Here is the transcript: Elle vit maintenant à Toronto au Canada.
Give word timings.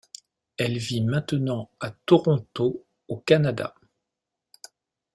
Elle 0.57 0.79
vit 0.79 1.01
maintenant 1.01 1.69
à 1.79 1.91
Toronto 1.91 2.83
au 3.07 3.17
Canada. 3.17 3.75